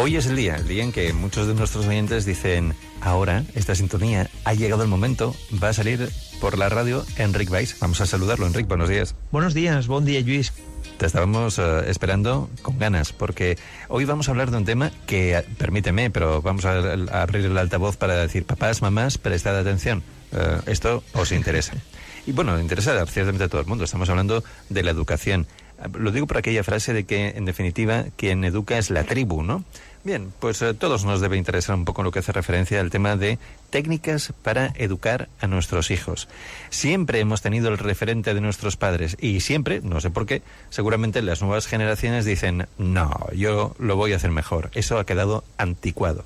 Hoy 0.00 0.16
es 0.16 0.26
el 0.26 0.36
día, 0.36 0.54
el 0.56 0.68
día 0.68 0.84
en 0.84 0.92
que 0.92 1.12
muchos 1.12 1.48
de 1.48 1.54
nuestros 1.54 1.86
oyentes 1.86 2.24
dicen, 2.24 2.72
ahora, 3.00 3.42
esta 3.54 3.74
sintonía, 3.74 4.30
ha 4.44 4.54
llegado 4.54 4.84
el 4.84 4.88
momento, 4.88 5.34
va 5.62 5.70
a 5.70 5.72
salir 5.72 6.08
por 6.40 6.56
la 6.56 6.68
radio 6.68 7.04
Enric 7.16 7.50
Weiss. 7.50 7.76
Vamos 7.80 8.00
a 8.00 8.06
saludarlo, 8.06 8.46
Enric, 8.46 8.68
buenos 8.68 8.88
días. 8.88 9.16
Buenos 9.32 9.54
días, 9.54 9.88
buen 9.88 10.04
día, 10.04 10.20
Luis. 10.20 10.52
Te 10.98 11.06
estábamos 11.06 11.58
eh, 11.58 11.82
esperando 11.88 12.48
con 12.62 12.78
ganas, 12.78 13.12
porque 13.12 13.58
hoy 13.88 14.04
vamos 14.04 14.28
a 14.28 14.30
hablar 14.30 14.52
de 14.52 14.58
un 14.58 14.64
tema 14.64 14.92
que, 15.06 15.36
eh, 15.36 15.44
permíteme, 15.58 16.10
pero 16.10 16.42
vamos 16.42 16.64
a, 16.64 16.78
a 16.78 17.22
abrir 17.22 17.44
el 17.44 17.58
altavoz 17.58 17.96
para 17.96 18.14
decir, 18.14 18.44
papás, 18.44 18.82
mamás, 18.82 19.18
prestad 19.18 19.58
atención, 19.58 20.02
Eh, 20.30 20.60
esto 20.66 21.02
os 21.14 21.32
interesa. 21.32 21.72
Y 22.26 22.32
bueno, 22.32 22.60
interesa 22.60 23.06
ciertamente 23.06 23.44
a 23.44 23.48
todo 23.48 23.62
el 23.62 23.66
mundo, 23.66 23.84
estamos 23.84 24.10
hablando 24.10 24.44
de 24.68 24.82
la 24.82 24.90
educación. 24.90 25.46
Lo 25.94 26.10
digo 26.10 26.26
por 26.26 26.38
aquella 26.38 26.64
frase 26.64 26.92
de 26.92 27.04
que, 27.04 27.28
en 27.36 27.44
definitiva, 27.44 28.06
quien 28.16 28.44
educa 28.44 28.78
es 28.78 28.90
la 28.90 29.04
tribu, 29.04 29.42
¿no? 29.42 29.64
Bien, 30.04 30.32
pues 30.38 30.62
a 30.62 30.74
todos 30.74 31.04
nos 31.04 31.20
debe 31.20 31.36
interesar 31.36 31.74
un 31.74 31.84
poco 31.84 32.02
lo 32.02 32.10
que 32.10 32.20
hace 32.20 32.32
referencia 32.32 32.80
al 32.80 32.90
tema 32.90 33.16
de 33.16 33.38
técnicas 33.70 34.32
para 34.42 34.72
educar 34.76 35.28
a 35.40 35.46
nuestros 35.46 35.90
hijos. 35.90 36.28
Siempre 36.70 37.20
hemos 37.20 37.42
tenido 37.42 37.68
el 37.68 37.78
referente 37.78 38.32
de 38.32 38.40
nuestros 38.40 38.76
padres 38.76 39.16
y 39.20 39.40
siempre, 39.40 39.80
no 39.82 40.00
sé 40.00 40.10
por 40.10 40.24
qué, 40.24 40.42
seguramente 40.70 41.20
las 41.20 41.42
nuevas 41.42 41.66
generaciones 41.66 42.24
dicen, 42.24 42.68
no, 42.78 43.12
yo 43.34 43.74
lo 43.78 43.96
voy 43.96 44.12
a 44.12 44.16
hacer 44.16 44.30
mejor. 44.30 44.70
Eso 44.74 44.98
ha 44.98 45.06
quedado 45.06 45.44
anticuado. 45.58 46.24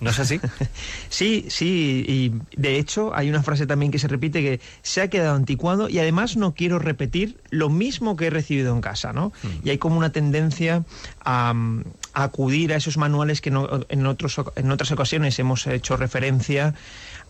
¿No 0.00 0.10
es 0.10 0.18
así? 0.20 0.40
sí, 1.08 1.46
sí, 1.48 2.04
y 2.06 2.32
de 2.56 2.78
hecho 2.78 3.14
hay 3.14 3.28
una 3.28 3.42
frase 3.42 3.66
también 3.66 3.90
que 3.90 3.98
se 3.98 4.06
repite 4.06 4.42
que 4.42 4.60
se 4.82 5.00
ha 5.00 5.08
quedado 5.08 5.34
anticuado 5.34 5.88
y 5.88 5.98
además 5.98 6.36
no 6.36 6.54
quiero 6.54 6.78
repetir 6.78 7.40
lo 7.50 7.68
mismo 7.68 8.16
que 8.16 8.26
he 8.26 8.30
recibido 8.30 8.72
en 8.72 8.80
casa, 8.80 9.12
¿no? 9.12 9.32
Mm. 9.42 9.66
Y 9.66 9.70
hay 9.70 9.78
como 9.78 9.96
una 9.96 10.12
tendencia 10.12 10.84
a, 11.24 11.52
a 12.14 12.22
acudir 12.22 12.72
a 12.72 12.76
esos 12.76 12.96
manuales 12.96 13.40
que 13.40 13.50
no, 13.50 13.68
en, 13.88 14.06
otros, 14.06 14.40
en 14.54 14.70
otras 14.70 14.92
ocasiones 14.92 15.38
hemos 15.38 15.66
hecho 15.66 15.96
referencia 15.96 16.74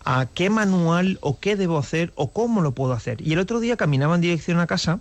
a 0.05 0.27
qué 0.33 0.49
manual 0.49 1.17
o 1.21 1.39
qué 1.39 1.55
debo 1.55 1.77
hacer 1.77 2.13
o 2.15 2.31
cómo 2.31 2.61
lo 2.61 2.73
puedo 2.73 2.93
hacer. 2.93 3.21
Y 3.21 3.33
el 3.33 3.39
otro 3.39 3.59
día 3.59 3.77
caminaba 3.77 4.15
en 4.15 4.21
dirección 4.21 4.59
a 4.59 4.67
casa 4.67 4.99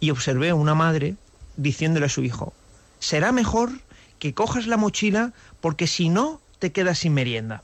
y 0.00 0.10
observé 0.10 0.50
a 0.50 0.54
una 0.54 0.74
madre 0.74 1.14
diciéndole 1.56 2.06
a 2.06 2.10
su 2.10 2.22
hijo, 2.22 2.52
será 2.98 3.32
mejor 3.32 3.70
que 4.18 4.34
cojas 4.34 4.66
la 4.66 4.76
mochila 4.76 5.32
porque 5.60 5.86
si 5.86 6.08
no 6.08 6.40
te 6.58 6.72
quedas 6.72 6.98
sin 6.98 7.14
merienda. 7.14 7.62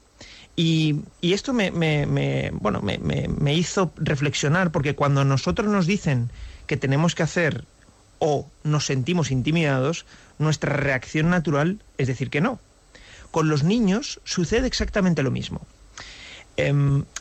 Y, 0.54 1.00
esto 1.22 1.52
me, 1.52 1.70
me, 1.70 2.50
bueno, 2.52 2.82
me, 2.82 3.54
hizo 3.54 3.92
reflexionar, 3.96 4.70
porque 4.70 4.94
cuando 4.94 5.24
nosotros 5.24 5.68
nos 5.68 5.86
dicen 5.86 6.30
que 6.66 6.76
tenemos 6.76 7.14
que 7.14 7.22
hacer 7.22 7.64
o 8.18 8.46
nos 8.62 8.86
sentimos 8.86 9.30
intimidados, 9.30 10.04
nuestra 10.38 10.76
reacción 10.76 11.30
natural 11.30 11.80
es 11.98 12.06
decir 12.06 12.28
que 12.28 12.40
no. 12.40 12.60
Con 13.30 13.48
los 13.48 13.64
niños 13.64 14.20
sucede 14.24 14.66
exactamente 14.66 15.22
lo 15.22 15.30
mismo. 15.30 15.62
Eh, 16.58 16.72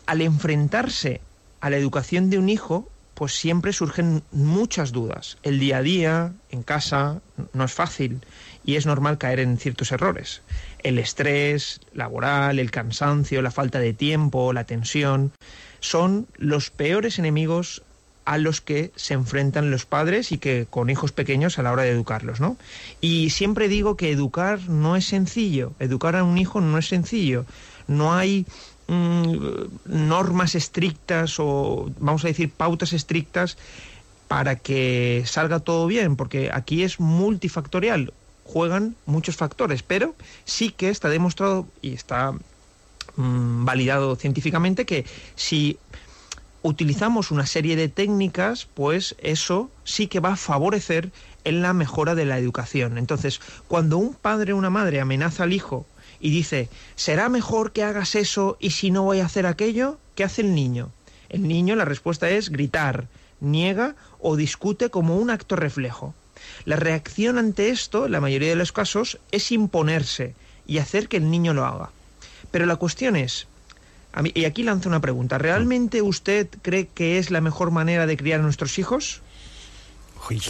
al 0.05 0.21
enfrentarse 0.21 1.21
a 1.61 1.69
la 1.69 1.77
educación 1.77 2.29
de 2.29 2.37
un 2.37 2.49
hijo, 2.49 2.89
pues 3.21 3.35
siempre 3.35 3.71
surgen 3.71 4.23
muchas 4.31 4.91
dudas. 4.91 5.37
El 5.43 5.59
día 5.59 5.77
a 5.77 5.81
día, 5.83 6.33
en 6.49 6.63
casa, 6.63 7.21
no 7.53 7.63
es 7.63 7.71
fácil 7.71 8.21
y 8.65 8.77
es 8.77 8.87
normal 8.87 9.19
caer 9.19 9.39
en 9.39 9.59
ciertos 9.59 9.91
errores. 9.91 10.41
El 10.81 10.97
estrés 10.97 11.81
laboral, 11.93 12.57
el 12.57 12.71
cansancio, 12.71 13.43
la 13.43 13.51
falta 13.51 13.77
de 13.77 13.93
tiempo, 13.93 14.53
la 14.53 14.63
tensión, 14.63 15.33
son 15.81 16.25
los 16.37 16.71
peores 16.71 17.19
enemigos 17.19 17.83
a 18.25 18.39
los 18.39 18.59
que 18.59 18.91
se 18.95 19.13
enfrentan 19.13 19.69
los 19.69 19.85
padres 19.85 20.31
y 20.31 20.39
que 20.39 20.65
con 20.67 20.89
hijos 20.89 21.11
pequeños 21.11 21.59
a 21.59 21.61
la 21.61 21.71
hora 21.71 21.83
de 21.83 21.91
educarlos, 21.91 22.39
¿no? 22.39 22.57
Y 23.01 23.29
siempre 23.29 23.67
digo 23.67 23.97
que 23.97 24.09
educar 24.09 24.67
no 24.67 24.95
es 24.95 25.05
sencillo, 25.05 25.73
educar 25.77 26.15
a 26.15 26.23
un 26.23 26.39
hijo 26.39 26.59
no 26.59 26.79
es 26.79 26.87
sencillo. 26.87 27.45
No 27.87 28.15
hay 28.15 28.47
mmm, 28.91 29.35
normas 29.85 30.55
estrictas 30.55 31.39
o 31.39 31.89
vamos 31.99 32.25
a 32.25 32.27
decir 32.27 32.51
pautas 32.51 32.91
estrictas 32.93 33.57
para 34.27 34.55
que 34.55 35.23
salga 35.25 35.59
todo 35.59 35.87
bien, 35.87 36.15
porque 36.15 36.51
aquí 36.53 36.83
es 36.83 36.99
multifactorial 36.99 38.13
juegan 38.43 38.95
muchos 39.05 39.37
factores, 39.37 39.81
pero 39.81 40.13
sí 40.43 40.71
que 40.71 40.89
está 40.89 41.07
demostrado 41.07 41.67
y 41.81 41.93
está 41.93 42.33
mmm, 43.15 43.63
validado 43.63 44.15
científicamente 44.17 44.85
que 44.85 45.05
si 45.35 45.77
utilizamos 46.61 47.31
una 47.31 47.45
serie 47.45 47.75
de 47.75 47.87
técnicas, 47.87 48.67
pues 48.73 49.15
eso 49.19 49.69
sí 49.83 50.07
que 50.07 50.19
va 50.19 50.33
a 50.33 50.35
favorecer 50.35 51.11
en 51.43 51.61
la 51.61 51.73
mejora 51.73 52.13
de 52.13 52.25
la 52.25 52.37
educación. 52.37 52.97
Entonces, 52.97 53.39
cuando 53.67 53.97
un 53.97 54.13
padre 54.13 54.53
o 54.53 54.57
una 54.57 54.69
madre 54.69 54.99
amenaza 54.99 55.43
al 55.43 55.53
hijo 55.53 55.87
y 56.21 56.29
dice, 56.29 56.69
será 56.95 57.29
mejor 57.29 57.71
que 57.71 57.83
hagas 57.83 58.15
eso 58.15 58.57
y 58.59 58.71
si 58.71 58.91
no 58.91 59.03
voy 59.03 59.19
a 59.19 59.25
hacer 59.25 59.45
aquello, 59.45 59.97
¿qué 60.15 60.23
hace 60.23 60.41
el 60.41 60.53
niño? 60.53 60.91
El 61.29 61.47
niño, 61.47 61.75
la 61.75 61.85
respuesta 61.85 62.29
es 62.29 62.49
gritar, 62.49 63.07
niega 63.39 63.95
o 64.19 64.35
discute 64.35 64.89
como 64.89 65.17
un 65.17 65.29
acto 65.29 65.55
reflejo. 65.55 66.13
La 66.65 66.75
reacción 66.75 67.37
ante 67.37 67.69
esto, 67.69 68.05
en 68.05 68.11
la 68.11 68.21
mayoría 68.21 68.49
de 68.49 68.55
los 68.55 68.71
casos, 68.71 69.19
es 69.31 69.51
imponerse 69.51 70.35
y 70.67 70.77
hacer 70.77 71.07
que 71.07 71.17
el 71.17 71.31
niño 71.31 71.53
lo 71.53 71.65
haga. 71.65 71.89
Pero 72.51 72.65
la 72.65 72.75
cuestión 72.75 73.15
es, 73.15 73.47
y 74.33 74.45
aquí 74.45 74.63
lanzo 74.63 74.89
una 74.89 74.99
pregunta, 74.99 75.37
¿realmente 75.37 76.01
usted 76.01 76.47
cree 76.61 76.87
que 76.87 77.17
es 77.17 77.31
la 77.31 77.41
mejor 77.41 77.71
manera 77.71 78.05
de 78.05 78.17
criar 78.17 78.41
a 78.41 78.43
nuestros 78.43 78.77
hijos? 78.77 79.21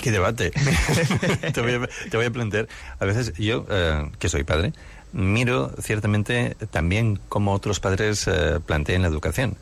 Qué 0.01 0.11
debate. 0.11 0.51
te, 1.53 1.61
voy 1.61 1.73
a, 1.73 1.87
te, 2.09 2.17
voy 2.17 2.25
a, 2.25 2.31
plantear. 2.31 2.67
A 2.99 3.05
veces 3.05 3.33
yo, 3.37 3.65
eh, 3.69 4.09
que 4.19 4.29
soy 4.29 4.43
padre, 4.43 4.73
miro 5.13 5.71
ciertamente 5.79 6.55
también 6.71 7.19
cómo 7.29 7.53
otros 7.53 7.79
padres 7.79 8.27
eh, 8.27 8.59
plantean 8.65 9.01
la 9.01 9.07
educación. 9.07 9.55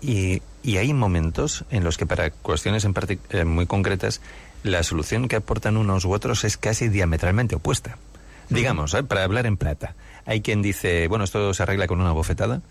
Y, 0.00 0.42
y, 0.62 0.76
hay 0.76 0.92
momentos 0.92 1.64
en 1.70 1.82
los 1.82 1.98
que 1.98 2.06
para 2.06 2.30
cuestiones 2.30 2.84
en 2.84 2.94
eh, 3.30 3.44
muy 3.44 3.66
concretas 3.66 4.20
la 4.62 4.82
solución 4.82 5.26
que 5.26 5.36
aportan 5.36 5.76
unos 5.76 6.04
u 6.04 6.12
otros 6.12 6.44
es 6.44 6.56
casi 6.56 6.88
diametralmente 6.88 7.56
opuesta. 7.56 7.98
Digamos, 8.48 8.94
¿eh? 8.94 9.02
para 9.02 9.24
hablar 9.24 9.46
en 9.46 9.56
plata. 9.56 9.94
Hay 10.24 10.40
quien 10.40 10.62
dice, 10.62 11.06
bueno, 11.08 11.24
esto 11.24 11.52
se 11.52 11.62
arregla 11.62 11.86
con 11.86 12.00
una 12.00 12.12
bofetada, 12.12 12.62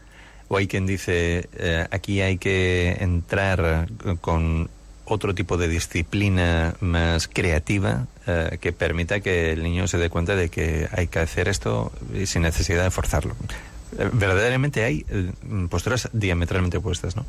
o 0.47 0.57
hay 0.57 0.67
quien 0.67 0.85
dice, 0.85 1.49
eh, 1.53 1.85
aquí 1.91 2.21
hay 2.21 2.37
que 2.37 2.97
entrar 2.99 3.87
con 4.21 4.69
otro 5.07 5.33
tipo 5.33 5.57
de 5.57 5.67
disciplina 5.67 6.75
más 6.79 7.27
creativa 7.27 8.07
eh, 8.25 8.57
que 8.59 8.73
permita 8.73 9.19
que 9.19 9.53
el 9.53 9.63
niño 9.63 9.87
se 9.87 9.97
dé 9.97 10.09
cuenta 10.09 10.35
de 10.35 10.49
que 10.49 10.87
hay 10.91 11.07
que 11.07 11.19
hacer 11.19 11.47
esto 11.47 11.91
sin 12.25 12.41
necesidad 12.43 12.83
de 12.83 12.91
forzarlo. 12.91 13.35
Eh, 13.97 14.09
verdaderamente 14.11 14.83
hay 14.83 15.05
posturas 15.69 16.09
diametralmente 16.13 16.77
opuestas, 16.77 17.15
¿no? 17.15 17.25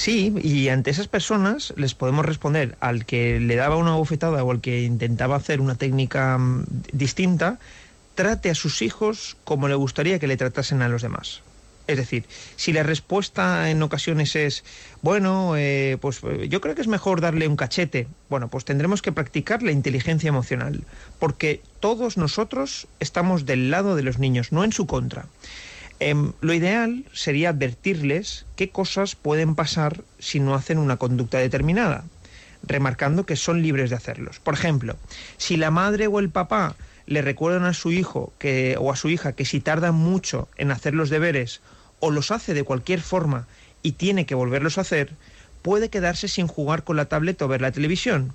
Sí, 0.00 0.32
y 0.42 0.70
ante 0.70 0.90
esas 0.90 1.08
personas 1.08 1.74
les 1.76 1.94
podemos 1.94 2.24
responder 2.24 2.76
al 2.80 3.04
que 3.04 3.38
le 3.38 3.54
daba 3.56 3.76
una 3.76 3.96
bofetada 3.96 4.42
o 4.42 4.50
al 4.50 4.62
que 4.62 4.82
intentaba 4.82 5.36
hacer 5.36 5.60
una 5.60 5.74
técnica 5.74 6.36
um, 6.36 6.64
distinta, 6.90 7.58
trate 8.14 8.48
a 8.48 8.54
sus 8.54 8.80
hijos 8.80 9.36
como 9.44 9.68
le 9.68 9.74
gustaría 9.74 10.18
que 10.18 10.26
le 10.26 10.38
tratasen 10.38 10.80
a 10.80 10.88
los 10.88 11.02
demás. 11.02 11.42
Es 11.90 11.96
decir, 11.96 12.24
si 12.54 12.72
la 12.72 12.84
respuesta 12.84 13.68
en 13.68 13.82
ocasiones 13.82 14.36
es, 14.36 14.62
bueno, 15.02 15.56
eh, 15.56 15.98
pues 16.00 16.20
yo 16.48 16.60
creo 16.60 16.76
que 16.76 16.80
es 16.82 16.86
mejor 16.86 17.20
darle 17.20 17.48
un 17.48 17.56
cachete, 17.56 18.06
bueno, 18.28 18.48
pues 18.48 18.64
tendremos 18.64 19.02
que 19.02 19.10
practicar 19.10 19.62
la 19.64 19.72
inteligencia 19.72 20.28
emocional, 20.28 20.84
porque 21.18 21.62
todos 21.80 22.16
nosotros 22.16 22.86
estamos 23.00 23.44
del 23.44 23.72
lado 23.72 23.96
de 23.96 24.04
los 24.04 24.18
niños, 24.20 24.52
no 24.52 24.62
en 24.62 24.72
su 24.72 24.86
contra. 24.86 25.26
Eh, 25.98 26.14
lo 26.40 26.54
ideal 26.54 27.04
sería 27.12 27.50
advertirles 27.50 28.46
qué 28.54 28.70
cosas 28.70 29.16
pueden 29.16 29.56
pasar 29.56 30.04
si 30.20 30.38
no 30.38 30.54
hacen 30.54 30.78
una 30.78 30.96
conducta 30.96 31.38
determinada, 31.38 32.04
remarcando 32.62 33.26
que 33.26 33.34
son 33.34 33.62
libres 33.62 33.90
de 33.90 33.96
hacerlos. 33.96 34.38
Por 34.38 34.54
ejemplo, 34.54 34.96
si 35.38 35.56
la 35.56 35.72
madre 35.72 36.06
o 36.06 36.20
el 36.20 36.30
papá 36.30 36.76
le 37.10 37.22
recuerdan 37.22 37.64
a 37.64 37.74
su 37.74 37.90
hijo 37.90 38.32
o 38.78 38.92
a 38.92 38.96
su 38.96 39.08
hija 39.08 39.32
que 39.32 39.44
si 39.44 39.60
tardan 39.60 39.96
mucho 39.96 40.48
en 40.56 40.70
hacer 40.70 40.94
los 40.94 41.10
deberes 41.10 41.60
o 42.00 42.10
los 42.10 42.30
hace 42.30 42.54
de 42.54 42.64
cualquier 42.64 43.00
forma 43.00 43.46
y 43.82 43.92
tiene 43.92 44.26
que 44.26 44.34
volverlos 44.34 44.78
a 44.78 44.82
hacer, 44.82 45.14
puede 45.62 45.90
quedarse 45.90 46.28
sin 46.28 46.46
jugar 46.46 46.84
con 46.84 46.96
la 46.96 47.06
tablet 47.06 47.40
o 47.42 47.48
ver 47.48 47.60
la 47.60 47.72
televisión. 47.72 48.32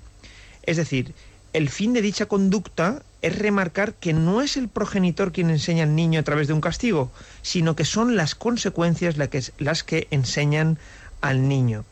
Es 0.62 0.76
decir, 0.76 1.14
el 1.52 1.68
fin 1.68 1.92
de 1.92 2.02
dicha 2.02 2.26
conducta 2.26 3.02
es 3.22 3.38
remarcar 3.38 3.94
que 3.94 4.12
no 4.12 4.42
es 4.42 4.56
el 4.56 4.68
progenitor 4.68 5.32
quien 5.32 5.50
enseña 5.50 5.84
al 5.84 5.94
niño 5.94 6.20
a 6.20 6.22
través 6.22 6.48
de 6.48 6.52
un 6.52 6.60
castigo, 6.60 7.10
sino 7.42 7.74
que 7.74 7.84
son 7.84 8.16
las 8.16 8.34
consecuencias 8.34 9.16
las 9.16 9.28
que, 9.28 9.42
las 9.58 9.82
que 9.82 10.06
enseñan 10.10 10.78
al 11.20 11.48
niño. 11.48 11.84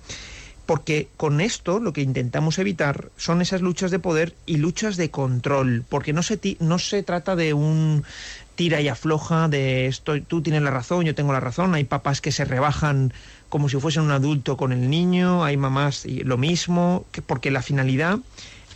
Porque 0.67 1.09
con 1.17 1.41
esto 1.41 1.79
lo 1.79 1.93
que 1.93 2.01
intentamos 2.01 2.59
evitar 2.59 3.11
son 3.17 3.43
esas 3.43 3.61
luchas 3.61 3.91
de 3.91 3.99
poder 3.99 4.35
y 4.47 4.57
luchas 4.57 4.97
de 4.97 5.11
control, 5.11 5.85
porque 5.89 6.13
no 6.13 6.23
se, 6.23 6.39
no 6.61 6.79
se 6.79 7.03
trata 7.03 7.37
de 7.37 7.53
un 7.53 8.05
tira 8.55 8.81
y 8.81 8.89
afloja 8.89 9.49
de 9.49 9.87
esto, 9.87 10.21
tú 10.23 10.43
tienes 10.43 10.63
la 10.63 10.71
razón, 10.71 11.05
yo 11.05 11.15
tengo 11.15 11.33
la 11.33 11.41
razón, 11.41 11.75
hay 11.75 11.85
papás 11.85 12.21
que 12.21 12.33
se 12.33 12.45
rebajan 12.45 13.13
como 13.49 13.69
si 13.69 13.79
fuesen 13.79 14.03
un 14.03 14.11
adulto 14.11 14.57
con 14.57 14.73
el 14.73 14.91
niño, 14.91 15.45
hay 15.45 15.57
mamás 15.57 16.07
y 16.07 16.25
lo 16.25 16.37
mismo, 16.37 17.05
que 17.13 17.23
porque 17.23 17.51
la 17.51 17.63
finalidad 17.63 18.19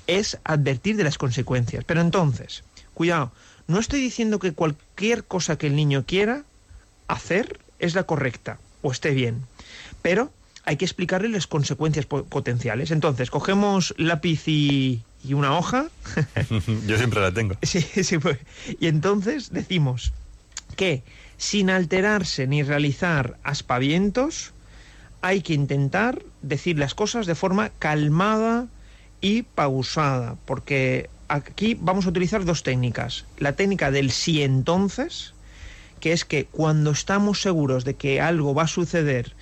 es 0.07 0.39
advertir 0.45 0.97
de 0.97 1.05
las 1.05 1.19
consecuencias. 1.19 1.85
Pero 1.85 2.01
entonces, 2.01 2.65
cuidado, 2.95 3.33
No 3.69 3.79
estoy 3.79 4.01
diciendo 4.01 4.39
que 4.39 4.55
cualquier 4.55 5.25
cosa 5.25 5.59
que 5.59 5.67
el 5.67 5.77
niño 5.77 6.05
quiera 6.07 6.43
hacer 7.07 7.61
es 7.79 7.95
la 7.95 8.05
correcta 8.05 8.59
o 8.81 8.91
esté 8.91 9.11
bien, 9.11 9.43
pero 10.01 10.33
hay 10.65 10.77
que 10.77 10.87
explicarle 10.87 11.29
las 11.29 11.47
consecuencias 11.47 12.07
potenciales. 12.07 12.91
Entonces, 12.91 13.31
cogemos 13.31 13.95
lápiz 13.99 14.49
y, 14.49 15.03
una 15.25 15.57
hoja. 15.57 15.89
Yo 16.87 16.97
siempre 16.97 17.21
la 17.21 17.33
tengo. 17.33 17.57
Sí, 17.63 17.81
sí, 17.81 18.19
pues. 18.19 18.39
Y 18.81 18.87
entonces 18.87 19.51
decimos 19.51 20.13
que 20.77 21.03
sin 21.37 21.71
alterarse 21.71 22.47
ni 22.47 22.63
realizar 22.63 23.39
aspavientos, 23.43 24.53
hay 25.21 25.43
que 25.43 25.55
intentar 25.55 26.23
decir 26.43 26.79
las 26.79 26.95
cosas 26.95 27.27
de 27.27 27.35
forma 27.35 27.71
calmada 27.79 28.67
y 29.21 29.43
pausada, 29.43 30.37
porque 30.45 31.11
aquí 31.29 31.77
vamos 31.81 32.07
a 32.07 32.11
utilizar 32.11 32.45
dos 32.45 32.63
técnicas. 32.63 33.25
La 33.39 33.53
técnica 33.53 33.91
del 33.91 34.11
sí 34.11 34.43
entonces, 34.43 35.35
que 36.01 36.13
es 36.13 36.25
que 36.25 36.47
cuando 36.47 36.91
estamos 36.91 37.43
seguros 37.43 37.85
de 37.85 37.95
que 37.95 38.21
algo 38.21 38.55
va 38.55 38.65
a 38.65 38.69
suceder 38.69 39.35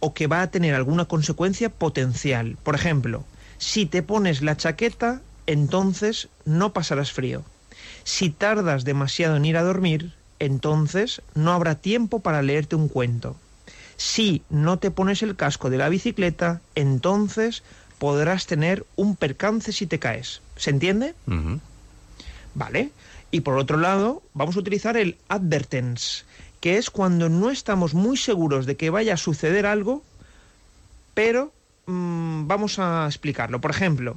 o 0.00 0.14
que 0.14 0.26
va 0.26 0.42
a 0.42 0.50
tener 0.50 0.74
alguna 0.74 1.06
consecuencia 1.06 1.70
potencial. 1.70 2.56
Por 2.62 2.74
ejemplo, 2.74 3.24
si 3.58 3.86
te 3.86 4.02
pones 4.02 4.42
la 4.42 4.56
chaqueta, 4.56 5.20
entonces 5.46 6.28
no 6.44 6.72
pasarás 6.72 7.12
frío. 7.12 7.44
Si 8.04 8.30
tardas 8.30 8.84
demasiado 8.84 9.36
en 9.36 9.44
ir 9.44 9.56
a 9.56 9.62
dormir, 9.62 10.14
entonces 10.38 11.22
no 11.34 11.52
habrá 11.52 11.74
tiempo 11.74 12.20
para 12.20 12.42
leerte 12.42 12.76
un 12.76 12.88
cuento. 12.88 13.36
Si 13.96 14.42
no 14.48 14.78
te 14.78 14.90
pones 14.90 15.22
el 15.22 15.36
casco 15.36 15.70
de 15.70 15.78
la 15.78 15.88
bicicleta, 15.88 16.60
entonces 16.76 17.64
podrás 17.98 18.46
tener 18.46 18.86
un 18.94 19.16
percance 19.16 19.72
si 19.72 19.86
te 19.86 19.98
caes. 19.98 20.40
¿Se 20.56 20.70
entiende? 20.70 21.14
Vale. 22.54 22.92
Y 23.30 23.40
por 23.40 23.58
otro 23.58 23.76
lado, 23.76 24.22
vamos 24.34 24.56
a 24.56 24.60
utilizar 24.60 24.96
el 24.96 25.18
advertence, 25.28 26.24
que 26.60 26.78
es 26.78 26.90
cuando 26.90 27.28
no 27.28 27.50
estamos 27.50 27.94
muy 27.94 28.16
seguros 28.16 28.66
de 28.66 28.76
que 28.76 28.90
vaya 28.90 29.14
a 29.14 29.18
suceder 29.18 29.66
algo, 29.66 30.02
pero 31.14 31.52
mm, 31.88 32.46
vamos 32.46 32.78
a 32.78 33.06
explicarlo. 33.06 33.60
Por 33.60 33.70
ejemplo, 33.70 34.16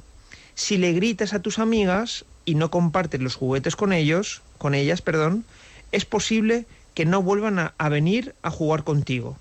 si 0.54 0.78
le 0.78 0.92
gritas 0.92 1.34
a 1.34 1.42
tus 1.42 1.58
amigas 1.58 2.24
y 2.44 2.54
no 2.54 2.70
compartes 2.70 3.20
los 3.20 3.34
juguetes 3.34 3.76
con 3.76 3.92
ellos, 3.92 4.42
con 4.58 4.74
ellas, 4.74 5.02
perdón, 5.02 5.44
es 5.90 6.04
posible 6.04 6.66
que 6.94 7.04
no 7.04 7.22
vuelvan 7.22 7.58
a, 7.58 7.74
a 7.78 7.88
venir 7.88 8.34
a 8.42 8.50
jugar 8.50 8.84
contigo. 8.84 9.36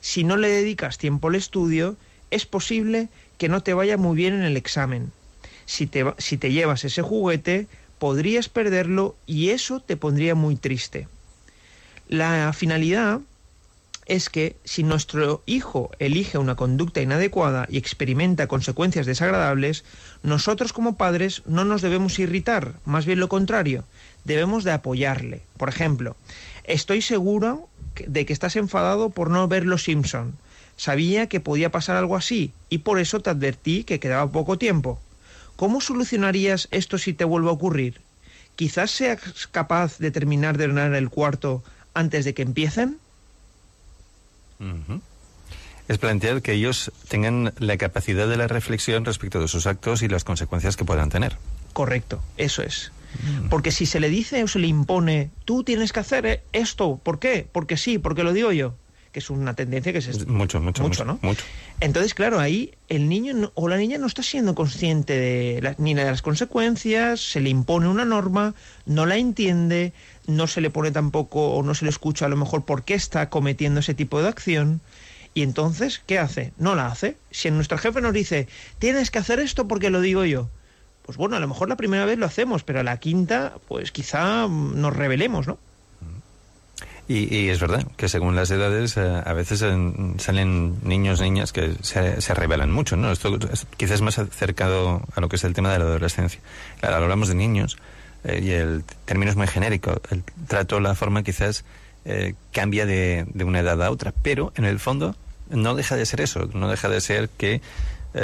Si 0.00 0.24
no 0.24 0.36
le 0.36 0.48
dedicas 0.48 0.98
tiempo 0.98 1.28
al 1.28 1.34
estudio, 1.34 1.96
es 2.30 2.46
posible 2.46 3.08
que 3.38 3.48
no 3.48 3.62
te 3.62 3.74
vaya 3.74 3.96
muy 3.96 4.16
bien 4.16 4.34
en 4.34 4.42
el 4.42 4.56
examen. 4.56 5.12
Si 5.66 5.86
te, 5.86 6.04
si 6.18 6.36
te 6.36 6.52
llevas 6.52 6.84
ese 6.84 7.02
juguete, 7.02 7.66
podrías 7.98 8.48
perderlo 8.48 9.16
y 9.26 9.50
eso 9.50 9.80
te 9.80 9.96
pondría 9.96 10.34
muy 10.34 10.56
triste. 10.56 11.08
La 12.08 12.52
finalidad 12.52 13.20
es 14.06 14.30
que 14.30 14.56
si 14.64 14.84
nuestro 14.84 15.42
hijo 15.46 15.90
elige 15.98 16.38
una 16.38 16.54
conducta 16.54 17.02
inadecuada 17.02 17.66
y 17.68 17.76
experimenta 17.76 18.46
consecuencias 18.46 19.04
desagradables, 19.04 19.84
nosotros 20.22 20.72
como 20.72 20.96
padres 20.96 21.42
no 21.44 21.64
nos 21.64 21.82
debemos 21.82 22.18
irritar, 22.18 22.74
más 22.84 23.04
bien 23.04 23.20
lo 23.20 23.28
contrario, 23.28 23.84
debemos 24.24 24.64
de 24.64 24.72
apoyarle. 24.72 25.42
Por 25.56 25.68
ejemplo, 25.68 26.16
estoy 26.64 27.02
seguro 27.02 27.68
de 28.06 28.26
que 28.26 28.32
estás 28.32 28.56
enfadado 28.56 29.10
por 29.10 29.30
no 29.30 29.48
ver 29.48 29.66
Los 29.66 29.84
Simpson. 29.84 30.34
Sabía 30.76 31.28
que 31.28 31.40
podía 31.40 31.70
pasar 31.70 31.96
algo 31.96 32.16
así 32.16 32.52
y 32.68 32.78
por 32.78 33.00
eso 33.00 33.20
te 33.20 33.30
advertí 33.30 33.84
que 33.84 33.98
quedaba 33.98 34.30
poco 34.30 34.58
tiempo. 34.58 35.00
¿Cómo 35.56 35.80
solucionarías 35.80 36.68
esto 36.70 36.98
si 36.98 37.12
te 37.14 37.24
vuelve 37.24 37.48
a 37.48 37.52
ocurrir? 37.52 38.00
Quizás 38.56 38.90
seas 38.90 39.48
capaz 39.50 39.98
de 39.98 40.10
terminar 40.10 40.58
de 40.58 40.64
ordenar 40.64 40.94
el 40.94 41.08
cuarto 41.08 41.64
antes 41.94 42.24
de 42.24 42.34
que 42.34 42.42
empiecen. 42.42 42.98
Es 45.88 45.98
plantear 45.98 46.42
que 46.42 46.52
ellos 46.52 46.90
tengan 47.08 47.52
la 47.58 47.76
capacidad 47.76 48.26
de 48.28 48.36
la 48.36 48.48
reflexión 48.48 49.04
respecto 49.04 49.40
de 49.40 49.48
sus 49.48 49.66
actos 49.66 50.02
y 50.02 50.08
las 50.08 50.24
consecuencias 50.24 50.76
que 50.76 50.84
puedan 50.84 51.10
tener. 51.10 51.36
Correcto, 51.72 52.22
eso 52.36 52.62
es. 52.62 52.92
Mm. 53.22 53.48
Porque 53.48 53.70
si 53.70 53.86
se 53.86 54.00
le 54.00 54.08
dice 54.08 54.42
o 54.42 54.48
se 54.48 54.58
le 54.58 54.66
impone, 54.66 55.30
tú 55.44 55.62
tienes 55.62 55.92
que 55.92 56.00
hacer 56.00 56.42
esto, 56.52 57.00
¿por 57.02 57.18
qué? 57.18 57.48
Porque 57.50 57.76
sí, 57.76 57.98
porque 57.98 58.24
lo 58.24 58.32
digo 58.32 58.52
yo 58.52 58.74
que 59.16 59.20
es 59.20 59.30
una 59.30 59.54
tendencia 59.54 59.94
que 59.94 60.02
se 60.02 60.26
mucho 60.26 60.60
mucho 60.60 60.82
mucho, 60.82 61.06
¿no? 61.06 61.18
mucho. 61.22 61.42
entonces 61.80 62.12
claro 62.12 62.38
ahí 62.38 62.74
el 62.90 63.08
niño 63.08 63.50
o 63.54 63.66
la 63.66 63.78
niña 63.78 63.96
no 63.96 64.06
está 64.06 64.22
siendo 64.22 64.54
consciente 64.54 65.16
de 65.16 65.74
ni 65.78 65.94
de 65.94 66.04
las 66.04 66.20
consecuencias 66.20 67.18
se 67.18 67.40
le 67.40 67.48
impone 67.48 67.88
una 67.88 68.04
norma 68.04 68.54
no 68.84 69.06
la 69.06 69.16
entiende 69.16 69.94
no 70.26 70.46
se 70.46 70.60
le 70.60 70.68
pone 70.68 70.90
tampoco 70.90 71.52
o 71.54 71.62
no 71.62 71.74
se 71.74 71.86
le 71.86 71.90
escucha 71.90 72.26
a 72.26 72.28
lo 72.28 72.36
mejor 72.36 72.66
por 72.66 72.84
qué 72.84 72.92
está 72.92 73.30
cometiendo 73.30 73.80
ese 73.80 73.94
tipo 73.94 74.20
de 74.20 74.28
acción 74.28 74.82
y 75.32 75.40
entonces 75.40 76.02
qué 76.04 76.18
hace 76.18 76.52
no 76.58 76.74
la 76.74 76.88
hace 76.88 77.16
si 77.30 77.50
nuestro 77.50 77.78
jefe 77.78 78.02
nos 78.02 78.12
dice 78.12 78.48
tienes 78.78 79.10
que 79.10 79.18
hacer 79.18 79.40
esto 79.40 79.66
porque 79.66 79.88
lo 79.88 80.02
digo 80.02 80.26
yo 80.26 80.50
pues 81.06 81.16
bueno 81.16 81.36
a 81.36 81.40
lo 81.40 81.48
mejor 81.48 81.70
la 81.70 81.76
primera 81.76 82.04
vez 82.04 82.18
lo 82.18 82.26
hacemos 82.26 82.64
pero 82.64 82.80
a 82.80 82.82
la 82.82 82.98
quinta 82.98 83.54
pues 83.66 83.92
quizá 83.92 84.46
nos 84.46 84.94
rebelemos 84.94 85.46
no 85.46 85.56
y, 87.08 87.50
es 87.50 87.60
verdad 87.60 87.86
que 87.96 88.08
según 88.08 88.34
las 88.34 88.50
edades 88.50 88.96
eh, 88.96 89.22
a 89.24 89.32
veces 89.32 89.60
salen 89.60 90.78
niños, 90.82 91.20
niñas 91.20 91.52
que 91.52 91.74
se, 91.82 92.20
se 92.20 92.34
revelan 92.34 92.72
mucho, 92.72 92.96
¿no? 92.96 93.12
Esto 93.12 93.38
quizás 93.76 93.96
es 93.96 94.02
más 94.02 94.18
acercado 94.18 95.02
a 95.14 95.20
lo 95.20 95.28
que 95.28 95.36
es 95.36 95.44
el 95.44 95.54
tema 95.54 95.72
de 95.72 95.78
la 95.78 95.84
adolescencia. 95.84 96.40
Claro, 96.80 96.96
hablamos 96.96 97.28
de 97.28 97.36
niños 97.36 97.76
eh, 98.24 98.40
y 98.42 98.50
el 98.50 98.82
término 99.04 99.30
es 99.30 99.36
muy 99.36 99.46
genérico. 99.46 100.00
El 100.10 100.24
trato, 100.48 100.80
la 100.80 100.96
forma 100.96 101.22
quizás 101.22 101.64
eh, 102.04 102.34
cambia 102.52 102.86
de, 102.86 103.24
de, 103.32 103.44
una 103.44 103.60
edad 103.60 103.80
a 103.84 103.90
otra, 103.92 104.12
pero 104.22 104.52
en 104.56 104.64
el 104.64 104.80
fondo 104.80 105.14
no 105.48 105.76
deja 105.76 105.94
de 105.94 106.06
ser 106.06 106.20
eso, 106.20 106.50
no 106.54 106.68
deja 106.68 106.88
de 106.88 107.00
ser 107.00 107.28
que 107.28 107.60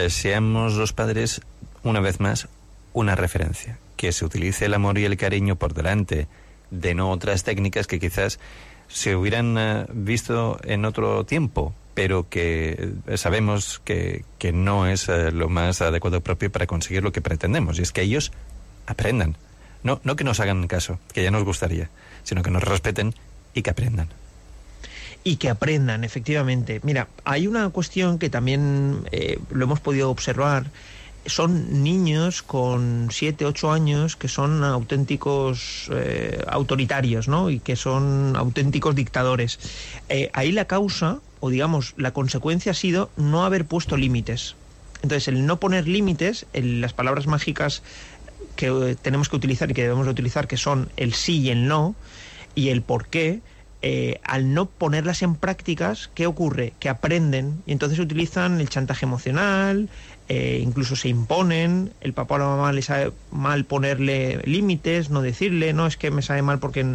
seamos 0.09 0.73
los 0.73 0.95
padres, 0.95 1.43
una 1.83 2.01
vez 2.01 2.19
más, 2.19 2.49
una 2.95 3.15
referencia, 3.15 3.77
que 3.99 4.11
se 4.11 4.25
utilice 4.25 4.65
el 4.65 4.73
amor 4.73 4.97
y 4.97 5.05
el 5.05 5.19
cariño 5.19 5.57
por 5.57 5.75
delante 5.75 6.29
de 6.71 6.95
no 6.95 7.11
otras 7.11 7.45
técnicas 7.45 7.87
que 7.87 8.01
quizás 8.01 8.41
se 8.93 9.17
hubieran 9.17 9.57
eh, 9.59 9.87
visto 9.93 10.61
en 10.65 10.85
otro 10.85 11.25
tiempo, 11.25 11.75
pero 11.95 12.29
que 12.29 12.93
eh, 13.07 13.17
sabemos 13.17 13.81
que, 13.85 14.25
que 14.39 14.53
no 14.53 14.87
es 14.87 15.09
eh, 15.09 15.33
lo 15.33 15.49
más 15.49 15.81
adecuado 15.81 16.21
propio 16.21 16.53
para 16.53 16.67
conseguir 16.67 17.03
lo 17.03 17.13
que 17.13 17.21
pretendemos, 17.21 17.79
y 17.79 17.83
es 17.83 17.93
que 17.93 18.03
ellos 18.03 18.33
aprendan. 18.87 19.37
No, 19.83 20.01
no 20.05 20.15
que 20.15 20.25
nos 20.25 20.41
hagan 20.41 20.69
caso, 20.69 20.99
que 21.13 21.25
ya 21.25 21.31
nos 21.31 21.45
gustaría, 21.45 21.91
sino 22.23 22.43
que 22.43 22.51
nos 22.51 22.63
respeten 22.63 23.15
y 23.55 23.63
que 23.63 23.71
aprendan. 23.71 24.09
Y 25.25 25.37
que 25.37 25.49
aprendan, 25.49 26.05
efectivamente. 26.05 26.81
Mira, 26.83 27.09
hay 27.25 27.47
una 27.47 27.69
cuestión 27.71 28.19
que 28.19 28.29
también 28.29 29.05
lo 29.51 29.65
hemos 29.65 29.81
podido 29.81 30.11
observar 30.11 30.67
son 31.27 31.83
niños 31.83 32.43
con 32.43 33.09
7, 33.11 33.45
8 33.47 33.73
años 33.73 34.17
que 34.17 34.29
son 34.29 34.65
auténticos 34.65 35.89
eh, 35.93 36.43
autoritarios, 36.49 37.29
¿no? 37.29 37.51
Y 37.51 37.61
que 37.61 37.77
son 37.77 38.35
auténticos 38.37 38.95
dictadores. 38.95 39.59
Eh, 40.09 40.31
ahí 40.33 40.53
la 40.53 40.67
causa, 40.67 41.21
o 41.41 41.51
digamos, 41.51 41.95
la 41.97 42.13
consecuencia 42.13 42.73
ha 42.73 42.75
sido 42.75 43.11
no 43.17 43.45
haber 43.45 43.67
puesto 43.67 43.97
límites. 43.97 44.57
Entonces, 45.03 45.29
el 45.29 45.47
no 45.47 45.59
poner 45.59 45.89
límites, 45.89 46.47
las 46.53 46.93
palabras 46.93 47.27
mágicas 47.27 47.83
que 48.57 48.67
eh, 48.67 48.97
tenemos 49.01 49.29
que 49.29 49.37
utilizar 49.37 49.71
y 49.71 49.75
que 49.75 49.83
debemos 49.83 50.07
utilizar, 50.07 50.47
que 50.47 50.57
son 50.57 50.91
el 50.97 51.15
sí 51.15 51.41
y 51.41 51.51
el 51.51 51.67
no, 51.67 51.95
y 52.55 52.69
el 52.69 52.83
por 52.83 53.07
qué, 53.07 53.41
al 54.25 54.55
no 54.55 54.67
ponerlas 54.67 55.23
en 55.23 55.35
prácticas, 55.35 56.09
¿qué 56.15 56.27
ocurre? 56.27 56.73
Que 56.79 56.89
aprenden 56.89 57.63
y 57.67 57.73
entonces 57.73 57.99
utilizan 57.99 58.61
el 58.61 58.69
chantaje 58.69 59.05
emocional, 59.05 59.89
eh, 60.29 60.61
incluso 60.63 60.97
se 60.97 61.09
imponen, 61.09 61.93
el 62.01 62.13
papá 62.13 62.37
o 62.37 62.39
la 62.39 62.45
mamá 62.47 62.73
le 62.73 62.81
sabe 62.81 63.13
mal 63.33 63.65
ponerle 63.65 64.41
límites, 64.45 65.11
no 65.11 65.21
decirle, 65.21 65.73
no 65.73 65.87
es 65.87 65.97
que 65.97 66.11
me 66.11 66.23
sabe 66.23 66.41
mal 66.41 66.59
porque 66.59 66.87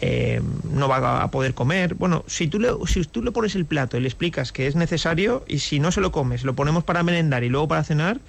eh, 0.00 0.42
no 0.70 0.86
va 0.86 1.22
a 1.22 1.30
poder 1.30 1.54
comer. 1.54 1.94
Bueno, 1.94 2.24
si 2.26 2.48
tú, 2.48 2.58
le, 2.58 2.68
si 2.86 3.04
tú 3.04 3.22
pones 3.32 3.54
el 3.54 3.64
plato 3.64 3.96
y 3.96 4.00
le 4.00 4.08
explicas 4.08 4.52
que 4.52 4.66
es 4.66 4.74
necesario 4.74 5.44
y 5.48 5.60
si 5.60 5.78
no 5.78 5.92
se 5.92 6.00
lo 6.00 6.12
comes, 6.12 6.44
lo 6.44 6.54
ponemos 6.54 6.84
para 6.84 7.02
merendar 7.02 7.44
y 7.44 7.48
luego 7.48 7.68
para 7.68 7.84
cenar, 7.84 8.20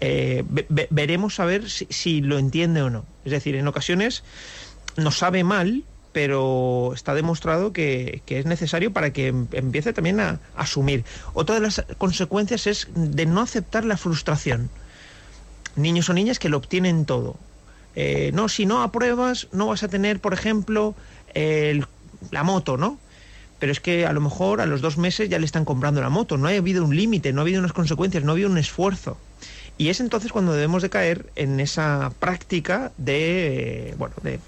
eh, 0.00 0.44
veremos 0.90 1.40
a 1.40 1.44
ver 1.46 1.68
si, 1.68 1.86
si 1.90 2.20
lo 2.20 2.38
entiende 2.38 2.82
o 2.82 2.90
no. 2.90 3.04
Es 3.24 3.32
decir, 3.32 3.56
en 3.56 3.66
ocasiones 3.66 4.22
nos 4.96 5.18
sabe 5.18 5.42
mal 5.42 5.82
pero 6.12 6.92
está 6.94 7.14
demostrado 7.14 7.72
que, 7.72 8.22
es 8.26 8.46
necesario 8.46 8.92
para 8.92 9.12
que 9.12 9.28
em, 9.28 9.46
empiece 9.52 9.92
también 9.92 10.20
a, 10.20 10.40
asumir. 10.56 11.04
Otra 11.34 11.54
de 11.54 11.60
las 11.60 11.84
consecuencias 11.98 12.66
es 12.66 12.88
de 12.94 13.26
no 13.26 13.40
aceptar 13.40 13.84
la 13.84 13.96
frustración. 13.96 14.70
Niños 15.76 16.08
o 16.08 16.14
niñas 16.14 16.38
que 16.38 16.48
lo 16.48 16.56
obtienen 16.56 17.04
todo. 17.04 17.36
Eh, 17.96 18.30
no, 18.34 18.48
si 18.48 18.66
no 18.66 18.82
apruebas, 18.82 19.48
no 19.52 19.68
vas 19.68 19.82
a 19.82 19.88
tener, 19.88 20.20
por 20.20 20.34
ejemplo, 20.34 20.94
la 22.30 22.42
moto, 22.42 22.76
¿no? 22.76 22.98
Pero 23.60 23.72
es 23.72 23.80
que 23.80 24.06
a 24.06 24.12
lo 24.12 24.20
mejor 24.20 24.60
a 24.60 24.66
los 24.66 24.80
dos 24.80 24.96
meses 24.96 25.28
ya 25.28 25.38
le 25.38 25.44
están 25.44 25.64
comprando 25.64 26.00
la 26.00 26.08
moto. 26.08 26.36
No 26.38 26.48
ha 26.48 26.50
habido 26.50 26.84
un 26.84 26.96
límite, 26.96 27.32
no 27.32 27.40
ha 27.40 27.42
habido 27.42 27.60
unas 27.60 27.72
consecuencias, 27.72 28.24
no 28.24 28.32
ha 28.32 28.34
habido 28.34 28.50
un 28.50 28.58
esfuerzo. 28.58 29.18
Y 29.80 29.88
es 29.88 30.00
entonces 30.00 30.30
cuando 30.30 30.52
debemos 30.52 30.82
de 30.82 30.90
caer 30.90 31.30
en 31.36 31.58
esa 31.58 32.12
práctica 32.18 32.92
de, 32.98 33.94
bueno, 33.96 34.14
de, 34.22 34.38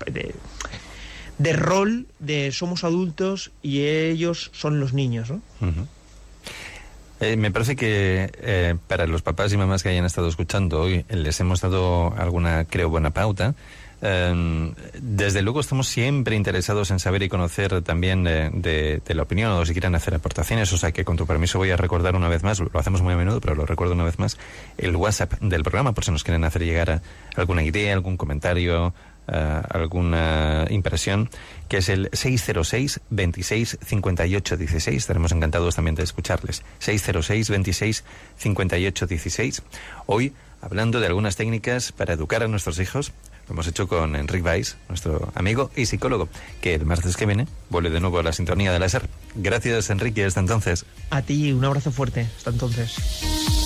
rol 1.52 2.06
de 2.18 2.52
somos 2.52 2.84
adultos 2.84 3.50
y 3.62 3.82
ellos 3.82 4.50
son 4.52 4.80
los 4.80 4.92
niños, 4.92 5.30
¿no? 5.30 5.40
Eh, 7.20 7.36
me 7.36 7.52
parece 7.52 7.76
que 7.76 8.32
eh, 8.40 8.74
para 8.88 9.06
los 9.06 9.22
papás 9.22 9.52
y 9.52 9.56
mamás 9.56 9.84
que 9.84 9.90
hayan 9.90 10.04
estado 10.04 10.28
escuchando 10.28 10.80
hoy 10.80 11.04
les 11.08 11.38
hemos 11.38 11.60
dado 11.60 12.12
alguna, 12.16 12.64
creo, 12.64 12.90
buena 12.90 13.10
pauta. 13.10 13.54
Em, 14.04 14.74
desde 15.00 15.42
luego 15.42 15.60
estamos 15.60 15.86
siempre 15.86 16.34
interesados 16.34 16.90
en 16.90 16.98
saber 16.98 17.22
y 17.22 17.28
conocer 17.28 17.82
también 17.82 18.24
de, 18.24 19.00
la 19.06 19.22
opinión 19.22 19.52
o 19.52 19.64
si 19.64 19.72
quieren 19.72 19.94
hacer 19.94 20.16
aportaciones. 20.16 20.72
O 20.72 20.78
sea 20.78 20.90
que 20.90 21.04
con 21.04 21.16
tu 21.16 21.24
permiso 21.24 21.58
voy 21.58 21.70
a 21.70 21.76
recordar 21.76 22.16
una 22.16 22.28
vez 22.28 22.42
más, 22.42 22.58
lo 22.58 22.70
hacemos 22.74 23.00
muy 23.02 23.14
a 23.14 23.16
menudo, 23.16 23.40
pero 23.40 23.54
lo 23.54 23.64
recuerdo 23.64 23.94
una 23.94 24.02
vez 24.02 24.18
más, 24.18 24.36
el 24.76 24.96
WhatsApp 24.96 25.34
del 25.40 25.62
programa 25.62 25.92
por 25.92 26.04
si 26.04 26.10
nos 26.10 26.24
quieren 26.24 26.42
hacer 26.42 26.64
llegar 26.64 27.00
alguna 27.36 27.62
idea, 27.62 27.92
algún 27.92 28.16
comentario, 28.16 28.92
eh, 29.28 29.62
alguna 29.70 30.66
impresión, 30.70 31.30
que 31.68 31.78
es 31.78 31.88
el 31.88 32.08
606 32.12 33.00
26 33.10 33.78
58 33.84 34.56
16. 34.56 34.96
Estaremos 34.96 35.32
encantados 35.32 35.76
también 35.76 35.94
de 35.94 36.02
escucharles. 36.02 36.62
606 36.78 37.50
26 37.50 38.04
58 38.36 39.06
16. 39.06 39.62
Hoy 40.06 40.32
hablando 40.60 41.00
de 41.00 41.06
algunas 41.06 41.36
técnicas 41.36 41.92
para 41.92 42.14
educar 42.14 42.42
a 42.42 42.48
nuestros 42.48 42.78
hijos 42.78 43.12
lo 43.48 43.54
hemos 43.54 43.66
hecho 43.66 43.88
con 43.88 44.14
Enrique 44.14 44.48
Weiss, 44.48 44.76
nuestro 44.88 45.32
amigo 45.34 45.70
y 45.74 45.86
psicólogo, 45.86 46.28
que 46.60 46.74
el 46.74 46.86
martes 46.86 47.16
que 47.16 47.26
viene 47.26 47.48
vuelve 47.70 47.90
de 47.90 48.00
nuevo 48.00 48.18
a 48.18 48.22
la 48.22 48.32
sintonía 48.32 48.72
de 48.72 48.78
la 48.78 48.88
SER. 48.88 49.08
Gracias, 49.34 49.90
Enrique, 49.90 50.24
hasta 50.24 50.40
entonces. 50.40 50.84
A 51.10 51.22
ti, 51.22 51.52
un 51.52 51.64
abrazo 51.64 51.90
fuerte. 51.90 52.28
Hasta 52.36 52.50
entonces. 52.50 53.61